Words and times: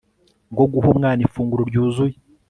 bwo 0.51 0.65
guha 0.71 0.87
umwana 0.93 1.19
ifunguro 1.27 1.63
ryuzuye 1.69 2.15